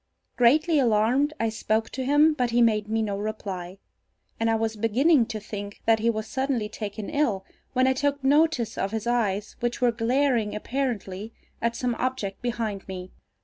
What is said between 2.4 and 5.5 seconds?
he made me no reply, and I was beginning to